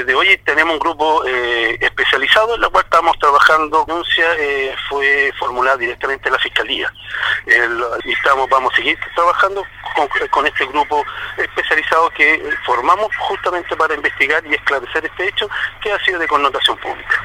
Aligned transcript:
desde 0.00 0.14
hoy 0.14 0.36
tenemos 0.44 0.74
un 0.74 0.80
grupo 0.80 1.24
eh, 1.26 1.76
especializado 1.78 2.54
en 2.54 2.60
la 2.62 2.68
cual 2.70 2.84
estamos 2.84 3.18
trabajando. 3.18 3.84
La 3.86 3.94
denuncia 3.94 4.24
eh, 4.38 4.74
fue 4.88 5.30
formulada 5.38 5.76
directamente 5.76 6.28
en 6.28 6.32
la 6.32 6.38
Fiscalía. 6.38 6.92
y 8.04 8.12
estamos, 8.12 8.48
vamos 8.48 8.72
a 8.72 8.76
seguir 8.76 8.98
trabajando 9.14 9.62
con, 9.94 10.08
con, 10.28 10.46
este 10.46 10.64
grupo 10.66 11.04
especializado 11.36 12.10
que 12.10 12.42
formamos 12.64 13.14
justamente 13.18 13.76
para 13.76 13.94
investigar 13.94 14.42
y 14.46 14.54
esclarecer 14.54 15.04
este 15.04 15.28
hecho 15.28 15.48
que 15.82 15.92
ha 15.92 15.98
sido 16.04 16.18
de 16.18 16.28
connotación 16.28 16.76
pública. 16.78 17.19